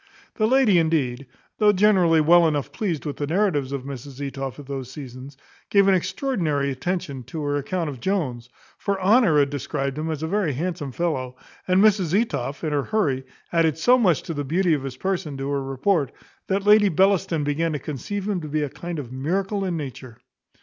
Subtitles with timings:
[0.33, 1.27] The lady indeed,
[1.59, 5.37] though generally well enough pleased with the narratives of Mrs Etoff at those seasons,
[5.69, 10.23] gave an extraordinary attention to her account of Jones; for Honour had described him as
[10.23, 11.35] a very handsome fellow,
[11.67, 15.37] and Mrs Etoff, in her hurry, added so much to the beauty of his person
[15.37, 16.11] to her report,
[16.47, 20.17] that Lady Bellaston began to conceive him to be a kind of miracle in nature.